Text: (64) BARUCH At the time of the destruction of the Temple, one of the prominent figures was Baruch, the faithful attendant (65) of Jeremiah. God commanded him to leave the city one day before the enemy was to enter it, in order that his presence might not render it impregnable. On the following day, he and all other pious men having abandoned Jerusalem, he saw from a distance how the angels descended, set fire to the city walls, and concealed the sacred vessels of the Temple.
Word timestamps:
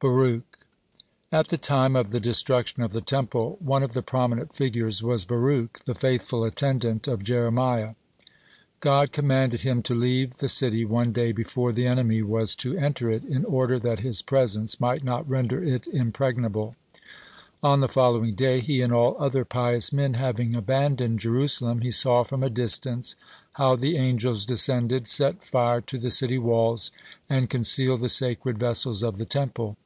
(64) 0.00 0.18
BARUCH 0.18 0.44
At 1.32 1.48
the 1.48 1.56
time 1.56 1.96
of 1.96 2.10
the 2.10 2.20
destruction 2.20 2.82
of 2.82 2.92
the 2.92 3.00
Temple, 3.00 3.56
one 3.58 3.82
of 3.82 3.92
the 3.92 4.02
prominent 4.02 4.54
figures 4.54 5.02
was 5.02 5.24
Baruch, 5.24 5.80
the 5.86 5.94
faithful 5.94 6.44
attendant 6.44 7.06
(65) 7.06 7.14
of 7.14 7.24
Jeremiah. 7.24 7.94
God 8.80 9.12
commanded 9.12 9.62
him 9.62 9.82
to 9.84 9.94
leave 9.94 10.34
the 10.38 10.50
city 10.50 10.84
one 10.84 11.12
day 11.12 11.32
before 11.32 11.72
the 11.72 11.86
enemy 11.86 12.20
was 12.22 12.54
to 12.56 12.76
enter 12.76 13.10
it, 13.10 13.24
in 13.24 13.46
order 13.46 13.78
that 13.78 14.00
his 14.00 14.20
presence 14.20 14.78
might 14.78 15.02
not 15.04 15.26
render 15.30 15.64
it 15.64 15.86
impregnable. 15.86 16.76
On 17.62 17.80
the 17.80 17.88
following 17.88 18.34
day, 18.34 18.60
he 18.60 18.82
and 18.82 18.92
all 18.92 19.16
other 19.18 19.46
pious 19.46 19.90
men 19.90 20.14
having 20.14 20.54
abandoned 20.54 21.18
Jerusalem, 21.18 21.80
he 21.80 21.92
saw 21.92 22.22
from 22.24 22.42
a 22.42 22.50
distance 22.50 23.16
how 23.54 23.74
the 23.74 23.96
angels 23.96 24.44
descended, 24.44 25.08
set 25.08 25.42
fire 25.42 25.80
to 25.80 25.96
the 25.96 26.10
city 26.10 26.36
walls, 26.36 26.92
and 27.30 27.48
concealed 27.48 28.02
the 28.02 28.10
sacred 28.10 28.58
vessels 28.58 29.02
of 29.02 29.16
the 29.16 29.24
Temple. 29.24 29.78